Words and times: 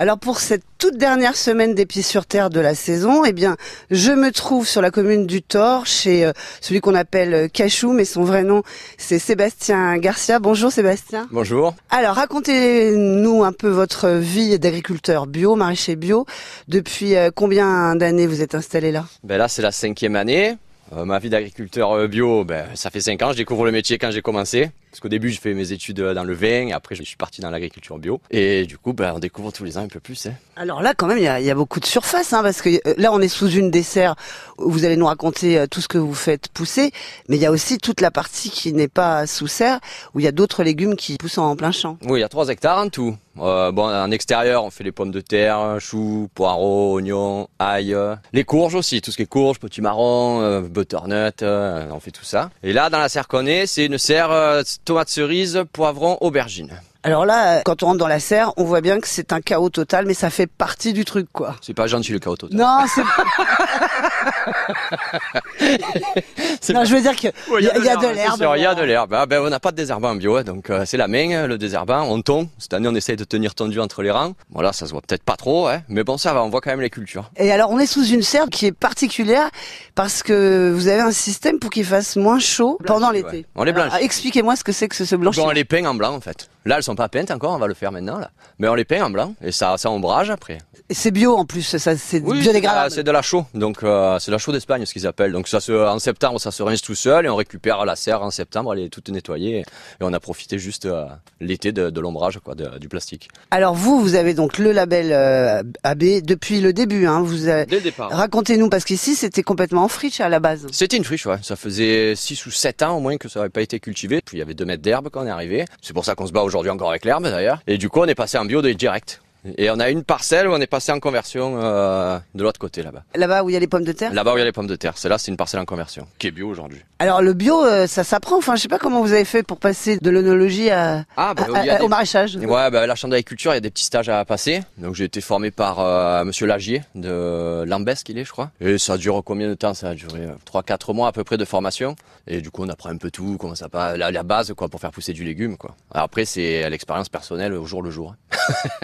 Alors 0.00 0.18
pour 0.18 0.40
cette 0.40 0.62
toute 0.78 0.96
dernière 0.96 1.36
semaine 1.36 1.74
des 1.74 1.84
pieds 1.84 2.00
sur 2.00 2.24
terre 2.24 2.48
de 2.48 2.58
la 2.58 2.74
saison, 2.74 3.22
eh 3.26 3.34
bien, 3.34 3.58
je 3.90 4.12
me 4.12 4.32
trouve 4.32 4.66
sur 4.66 4.80
la 4.80 4.90
commune 4.90 5.26
du 5.26 5.42
Thor 5.42 5.84
chez 5.84 6.24
euh, 6.24 6.32
celui 6.62 6.80
qu'on 6.80 6.94
appelle 6.94 7.34
euh, 7.34 7.48
Cachou, 7.48 7.92
mais 7.92 8.06
son 8.06 8.24
vrai 8.24 8.42
nom 8.42 8.62
c'est 8.96 9.18
Sébastien 9.18 9.98
Garcia. 9.98 10.38
Bonjour 10.38 10.72
Sébastien. 10.72 11.28
Bonjour. 11.30 11.74
Alors 11.90 12.14
racontez-nous 12.14 13.44
un 13.44 13.52
peu 13.52 13.68
votre 13.68 14.08
vie 14.08 14.58
d'agriculteur 14.58 15.26
bio, 15.26 15.54
maraîcher 15.54 15.96
bio. 15.96 16.24
Depuis 16.66 17.14
euh, 17.14 17.28
combien 17.30 17.94
d'années 17.94 18.26
vous 18.26 18.40
êtes 18.40 18.54
installé 18.54 18.92
là? 18.92 19.04
Ben 19.22 19.36
là 19.36 19.48
c'est 19.48 19.60
la 19.60 19.70
cinquième 19.70 20.16
année. 20.16 20.56
Euh, 20.96 21.04
ma 21.04 21.18
vie 21.18 21.28
d'agriculteur 21.28 22.08
bio, 22.08 22.44
ben, 22.44 22.64
ça 22.72 22.88
fait 22.88 23.02
cinq 23.02 23.20
ans. 23.20 23.32
Je 23.32 23.36
découvre 23.36 23.66
le 23.66 23.70
métier 23.70 23.98
quand 23.98 24.10
j'ai 24.10 24.22
commencé. 24.22 24.70
Parce 24.90 25.00
qu'au 25.00 25.08
début, 25.08 25.30
j'ai 25.30 25.38
fait 25.38 25.54
mes 25.54 25.72
études 25.72 26.00
dans 26.00 26.24
le 26.24 26.34
vin, 26.34 26.68
et 26.68 26.72
après, 26.72 26.94
je 26.94 27.02
suis 27.02 27.16
parti 27.16 27.40
dans 27.40 27.50
l'agriculture 27.50 27.98
bio. 27.98 28.20
Et 28.30 28.66
du 28.66 28.78
coup, 28.78 28.92
ben, 28.92 29.12
on 29.14 29.18
découvre 29.18 29.52
tous 29.52 29.64
les 29.64 29.78
ans 29.78 29.82
un 29.82 29.88
peu 29.88 30.00
plus. 30.00 30.26
Hein. 30.26 30.34
Alors 30.56 30.82
là, 30.82 30.94
quand 30.94 31.06
même, 31.06 31.18
il 31.18 31.24
y 31.24 31.28
a, 31.28 31.40
y 31.40 31.50
a, 31.50 31.54
beaucoup 31.54 31.80
de 31.80 31.86
surface, 31.86 32.32
hein, 32.32 32.42
parce 32.42 32.62
que 32.62 32.70
euh, 32.86 32.94
là, 32.96 33.12
on 33.12 33.20
est 33.20 33.28
sous 33.28 33.48
une 33.48 33.70
dessert. 33.70 34.14
Où 34.58 34.70
vous 34.70 34.84
allez 34.84 34.96
nous 34.96 35.06
raconter 35.06 35.58
euh, 35.58 35.66
tout 35.66 35.80
ce 35.80 35.88
que 35.88 35.96
vous 35.96 36.14
faites 36.14 36.48
pousser, 36.48 36.92
mais 37.28 37.36
il 37.36 37.42
y 37.42 37.46
a 37.46 37.50
aussi 37.50 37.78
toute 37.78 38.00
la 38.00 38.10
partie 38.10 38.50
qui 38.50 38.72
n'est 38.72 38.88
pas 38.88 39.26
sous 39.26 39.46
serre, 39.46 39.80
où 40.14 40.20
il 40.20 40.24
y 40.24 40.28
a 40.28 40.32
d'autres 40.32 40.62
légumes 40.62 40.96
qui 40.96 41.16
poussent 41.16 41.38
en 41.38 41.56
plein 41.56 41.72
champ. 41.72 41.96
Oui, 42.02 42.18
il 42.18 42.22
y 42.22 42.24
a 42.24 42.28
trois 42.28 42.48
hectares 42.48 42.78
en 42.78 42.88
tout. 42.88 43.16
Euh, 43.38 43.72
bon, 43.72 43.84
en 43.84 44.10
extérieur, 44.10 44.64
on 44.64 44.70
fait 44.70 44.84
les 44.84 44.92
pommes 44.92 45.12
de 45.12 45.20
terre, 45.20 45.76
choux, 45.78 46.28
poireaux, 46.34 46.94
oignons, 46.94 47.48
ail, 47.58 47.96
les 48.32 48.44
courges 48.44 48.74
aussi, 48.74 49.00
tout 49.00 49.10
ce 49.10 49.16
qui 49.16 49.22
est 49.22 49.26
courges, 49.26 49.58
petits 49.58 49.80
marrons, 49.80 50.42
euh, 50.42 50.60
butternut, 50.60 51.42
euh, 51.42 51.88
on 51.92 52.00
fait 52.00 52.10
tout 52.10 52.24
ça. 52.24 52.50
Et 52.62 52.72
là, 52.72 52.90
dans 52.90 52.98
la 52.98 53.08
serre 53.08 53.28
qu'on 53.28 53.46
est, 53.46 53.66
c'est 53.66 53.86
une 53.86 53.98
serre 53.98 54.30
euh, 54.30 54.62
tomates 54.84 55.12
cerises, 55.12 55.64
poivrons, 55.72 56.18
aubergines. 56.20 56.89
Alors 57.02 57.24
là, 57.24 57.62
quand 57.64 57.82
on 57.82 57.86
rentre 57.86 57.98
dans 57.98 58.08
la 58.08 58.20
serre, 58.20 58.52
on 58.58 58.64
voit 58.64 58.82
bien 58.82 59.00
que 59.00 59.08
c'est 59.08 59.32
un 59.32 59.40
chaos 59.40 59.70
total, 59.70 60.04
mais 60.04 60.12
ça 60.12 60.28
fait 60.28 60.46
partie 60.46 60.92
du 60.92 61.06
truc, 61.06 61.28
quoi. 61.32 61.56
C'est 61.62 61.72
pas 61.72 61.86
gentil 61.86 62.12
le 62.12 62.18
chaos 62.18 62.36
total. 62.36 62.58
Non, 62.58 62.84
c'est. 62.94 63.00
non, 66.74 66.84
je 66.84 66.94
veux 66.94 67.00
dire 67.00 67.16
qu'il 67.16 67.32
y, 67.58 67.64
y, 67.64 67.68
a 67.68 67.96
de 67.96 68.08
l'herbe. 68.08 68.46
Il 68.56 68.62
y 68.62 68.66
a 68.66 68.74
de 68.74 68.82
l'herbe. 68.82 69.14
Ah, 69.14 69.24
ben, 69.24 69.40
on 69.40 69.48
n'a 69.48 69.60
pas 69.60 69.70
de 69.70 69.76
désherbant 69.76 70.10
en 70.10 70.16
bio, 70.16 70.36
hein, 70.36 70.44
donc 70.44 70.68
euh, 70.68 70.84
c'est 70.84 70.98
la 70.98 71.08
main, 71.08 71.46
le 71.46 71.56
désherbant. 71.56 72.02
On 72.02 72.20
tombe. 72.20 72.48
Cette 72.58 72.74
année, 72.74 72.88
on 72.88 72.94
essaye 72.94 73.16
de 73.16 73.24
tenir 73.24 73.54
tendu 73.54 73.80
entre 73.80 74.02
les 74.02 74.10
rangs. 74.10 74.34
Voilà, 74.50 74.74
ça 74.74 74.86
se 74.86 74.92
voit 74.92 75.00
peut-être 75.00 75.22
pas 75.22 75.36
trop, 75.36 75.68
hein, 75.68 75.80
mais 75.88 76.04
bon, 76.04 76.18
ça 76.18 76.34
va. 76.34 76.42
On 76.42 76.50
voit 76.50 76.60
quand 76.60 76.68
même 76.70 76.82
les 76.82 76.90
cultures. 76.90 77.30
Et 77.36 77.50
alors, 77.50 77.70
on 77.70 77.78
est 77.78 77.86
sous 77.86 78.04
une 78.04 78.22
serre 78.22 78.48
qui 78.50 78.66
est 78.66 78.72
particulière 78.72 79.48
parce 79.94 80.22
que 80.22 80.70
vous 80.74 80.88
avez 80.88 81.00
un 81.00 81.12
système 81.12 81.60
pour 81.60 81.70
qu'il 81.70 81.86
fasse 81.86 82.16
moins 82.16 82.38
chaud 82.38 82.78
pendant 82.86 83.10
l'été. 83.10 83.28
Ouais. 83.28 83.46
On 83.54 83.64
les 83.64 83.72
blanchit. 83.72 83.96
Expliquez-moi 84.02 84.54
ce 84.56 84.64
que 84.64 84.72
c'est 84.72 84.88
que 84.88 84.96
ce, 84.96 85.06
ce 85.06 85.16
blanchiment. 85.16 85.46
Bon, 85.46 85.50
on 85.50 85.54
les 85.54 85.64
peint 85.64 85.86
en 85.86 85.94
blanc 85.94 86.14
en 86.14 86.20
fait. 86.20 86.50
Là, 86.66 86.76
elles 86.76 86.82
sont 86.82 86.89
pas 86.94 87.08
peintes 87.08 87.30
encore, 87.30 87.52
on 87.52 87.58
va 87.58 87.66
le 87.66 87.74
faire 87.74 87.92
maintenant 87.92 88.18
là. 88.18 88.30
Mais 88.58 88.68
on 88.68 88.74
les 88.74 88.84
peint 88.84 89.04
en 89.04 89.10
blanc 89.10 89.34
et 89.42 89.52
ça, 89.52 89.76
ça 89.78 89.90
ombrage 89.90 90.30
après. 90.30 90.58
C'est 90.90 91.10
bio 91.10 91.36
en 91.36 91.44
plus, 91.44 91.62
ça 91.62 91.96
c'est 91.96 92.20
oui, 92.22 92.40
biodégradable. 92.40 92.90
C'est 92.90 93.02
de 93.02 93.10
la 93.10 93.22
chaux, 93.22 93.46
donc 93.54 93.82
euh, 93.82 94.18
c'est 94.18 94.30
la 94.30 94.38
chaux 94.38 94.52
d'Espagne 94.52 94.84
ce 94.86 94.92
qu'ils 94.92 95.06
appellent. 95.06 95.32
Donc 95.32 95.48
ça 95.48 95.60
se, 95.60 95.72
en 95.72 95.98
septembre, 95.98 96.40
ça 96.40 96.50
se 96.50 96.62
rince 96.62 96.82
tout 96.82 96.94
seul 96.94 97.26
et 97.26 97.28
on 97.28 97.36
récupère 97.36 97.84
la 97.84 97.96
serre 97.96 98.22
en 98.22 98.30
septembre, 98.30 98.74
elle 98.74 98.80
est 98.80 98.88
toute 98.88 99.08
nettoyée 99.08 99.58
et 99.60 99.64
on 100.00 100.12
a 100.12 100.20
profité 100.20 100.58
juste 100.58 100.86
euh, 100.86 101.06
l'été 101.40 101.72
de, 101.72 101.90
de 101.90 102.00
l'ombrage 102.00 102.40
quoi, 102.40 102.54
de, 102.54 102.78
du 102.78 102.88
plastique. 102.88 103.28
Alors 103.50 103.74
vous, 103.74 104.00
vous 104.00 104.14
avez 104.14 104.34
donc 104.34 104.58
le 104.58 104.72
label 104.72 105.12
euh, 105.12 105.62
AB 105.84 106.22
depuis 106.22 106.60
le 106.60 106.72
début, 106.72 107.06
hein. 107.06 107.22
Vous 107.22 107.48
avez... 107.48 107.66
Dès 107.66 107.76
le 107.76 107.82
départ. 107.82 108.10
Racontez-nous 108.10 108.68
parce 108.68 108.84
qu'ici 108.84 109.14
c'était 109.14 109.42
complètement 109.42 109.84
en 109.84 109.88
friche 109.88 110.20
à 110.20 110.28
la 110.28 110.40
base. 110.40 110.66
C'était 110.72 110.96
une 110.96 111.04
friche, 111.04 111.26
ouais. 111.26 111.38
Ça 111.42 111.56
faisait 111.56 112.14
6 112.16 112.46
ou 112.46 112.50
7 112.50 112.82
ans 112.82 112.96
au 112.96 113.00
moins 113.00 113.16
que 113.16 113.28
ça 113.28 113.40
n'avait 113.40 113.50
pas 113.50 113.62
été 113.62 113.80
cultivé. 113.80 114.20
Puis 114.24 114.36
il 114.36 114.40
y 114.40 114.42
avait 114.42 114.54
2 114.54 114.64
mètres 114.64 114.82
d'herbe 114.82 115.08
quand 115.10 115.22
on 115.22 115.26
est 115.26 115.30
arrivé. 115.30 115.64
C'est 115.82 115.92
pour 115.92 116.04
ça 116.04 116.14
qu'on 116.14 116.26
se 116.26 116.32
bat 116.32 116.42
aujourd'hui 116.42 116.70
encore 116.80 116.90
avec 116.90 117.04
l'herbe 117.04 117.24
d'ailleurs. 117.24 117.60
Et 117.66 117.76
du 117.76 117.90
coup 117.90 118.00
on 118.00 118.06
est 118.06 118.14
passé 118.14 118.38
en 118.38 118.46
bio 118.46 118.62
direct. 118.62 119.20
Et 119.56 119.70
on 119.70 119.80
a 119.80 119.90
une 119.90 120.04
parcelle 120.04 120.48
où 120.48 120.52
on 120.52 120.60
est 120.60 120.66
passé 120.66 120.92
en 120.92 121.00
conversion 121.00 121.58
euh, 121.62 122.18
de 122.34 122.42
l'autre 122.42 122.60
côté 122.60 122.82
là-bas. 122.82 123.04
Là-bas 123.14 123.42
où 123.42 123.50
il 123.50 123.54
y 123.54 123.56
a 123.56 123.60
les 123.60 123.66
pommes 123.66 123.84
de 123.84 123.92
terre 123.92 124.12
Là-bas 124.12 124.34
où 124.34 124.36
il 124.36 124.40
y 124.40 124.42
a 124.42 124.44
les 124.44 124.52
pommes 124.52 124.66
de 124.66 124.76
terre. 124.76 124.98
Celle-là, 124.98 125.18
c'est 125.18 125.30
une 125.30 125.36
parcelle 125.36 125.60
en 125.60 125.64
conversion, 125.64 126.06
qui 126.18 126.26
est 126.26 126.30
bio 126.30 126.48
aujourd'hui. 126.48 126.80
Alors 126.98 127.22
le 127.22 127.32
bio, 127.32 127.64
euh, 127.64 127.86
ça 127.86 128.04
s'apprend. 128.04 128.36
Enfin, 128.36 128.56
je 128.56 128.62
sais 128.62 128.68
pas 128.68 128.78
comment 128.78 129.00
vous 129.00 129.12
avez 129.12 129.24
fait 129.24 129.42
pour 129.42 129.58
passer 129.58 129.98
de 129.98 130.10
l'onologie 130.10 130.70
à, 130.70 131.04
ah, 131.16 131.34
bah, 131.34 131.46
à, 131.54 131.58
à, 131.58 131.78
des... 131.78 131.84
au 131.84 131.88
maraîchage. 131.88 132.36
Ouais, 132.36 132.70
bah, 132.70 132.86
la 132.86 132.94
chambre 132.94 133.12
d'agriculture, 133.12 133.52
il 133.52 133.56
y 133.56 133.58
a 133.58 133.60
des 133.60 133.70
petits 133.70 133.84
stages 133.84 134.08
à 134.08 134.24
passer. 134.24 134.62
Donc 134.78 134.94
j'ai 134.94 135.04
été 135.04 135.20
formé 135.20 135.50
par 135.50 135.80
euh, 135.80 136.24
Monsieur 136.24 136.46
Lagier 136.46 136.82
de 136.94 137.64
Lambès 137.66 138.02
qu'il 138.02 138.18
est, 138.18 138.24
je 138.24 138.32
crois. 138.32 138.50
Et 138.60 138.78
ça 138.78 138.98
dure 138.98 139.22
combien 139.24 139.48
de 139.48 139.54
temps? 139.54 139.74
Ça 139.74 139.90
a 139.90 139.94
duré 139.94 140.28
3-4 140.52 140.94
mois 140.94 141.08
à 141.08 141.12
peu 141.12 141.24
près 141.24 141.38
de 141.38 141.44
formation. 141.44 141.96
Et 142.26 142.42
du 142.42 142.50
coup, 142.50 142.62
on 142.64 142.68
apprend 142.68 142.90
un 142.90 142.96
peu 142.98 143.10
tout, 143.10 143.36
comment 143.40 143.54
ça 143.54 143.68
passe, 143.68 143.96
la, 143.96 144.10
la 144.10 144.22
base 144.22 144.52
quoi, 144.54 144.68
pour 144.68 144.80
faire 144.80 144.90
pousser 144.90 145.12
du 145.12 145.24
légume. 145.24 145.56
Quoi. 145.56 145.74
Alors 145.92 146.04
après, 146.04 146.24
c'est 146.26 146.68
l'expérience 146.68 147.08
personnelle 147.08 147.54
au 147.54 147.64
jour 147.64 147.82
le 147.82 147.90
jour. 147.90 148.14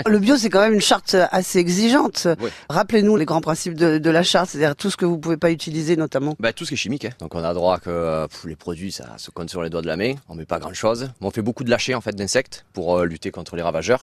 le 0.07 0.19
bio, 0.19 0.37
c'est 0.47 0.51
quand 0.51 0.61
même 0.61 0.75
une 0.75 0.81
charte 0.81 1.17
assez 1.33 1.59
exigeante. 1.59 2.29
Oui. 2.41 2.51
Rappelez-nous 2.71 3.17
les 3.17 3.25
grands 3.25 3.41
principes 3.41 3.75
de, 3.75 3.99
de 3.99 4.11
la 4.11 4.23
charte, 4.23 4.51
c'est-à-dire 4.51 4.77
tout 4.77 4.91
ce 4.91 4.97
que 4.97 5.05
vous 5.05 5.19
pouvez 5.19 5.37
pas 5.37 5.51
utiliser 5.51 5.97
notamment. 5.97 6.37
Bah, 6.39 6.53
tout 6.53 6.65
ce 6.65 6.69
qui 6.69 6.75
est 6.75 6.77
chimique. 6.77 7.05
Hein. 7.05 7.11
Donc 7.19 7.35
on 7.35 7.43
a 7.43 7.53
droit 7.53 7.79
que 7.81 8.29
pff, 8.29 8.45
les 8.45 8.55
produits, 8.55 8.93
ça 8.93 9.15
se 9.17 9.33
compte 9.33 9.51
sur 9.51 9.61
les 9.61 9.71
doigts 9.71 9.83
de 9.83 9.89
la 9.89 9.97
main. 9.97 10.15
On 10.29 10.37
met 10.37 10.45
pas 10.45 10.61
grand-chose. 10.61 11.11
On 11.21 11.33
fait 11.33 11.43
beaucoup 11.43 11.65
de 11.65 11.71
lâcher 11.71 11.97
en 11.97 12.01
fait 12.01 12.15
d'insectes 12.15 12.65
pour 12.75 12.97
euh, 12.97 13.07
lutter 13.07 13.33
contre 13.33 13.57
les 13.57 13.63
ravageurs. 13.63 13.95